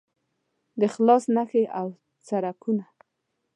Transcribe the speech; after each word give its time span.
د 0.79 0.81
اخلاص 0.89 1.23
نښې 1.35 1.63
او 1.79 1.87
څرکونه 2.25 2.85